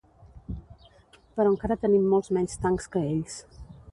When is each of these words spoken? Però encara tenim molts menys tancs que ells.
Però 1.35 1.51
encara 1.51 1.77
tenim 1.85 2.09
molts 2.13 2.33
menys 2.39 2.57
tancs 2.65 2.91
que 2.97 3.03
ells. 3.13 3.37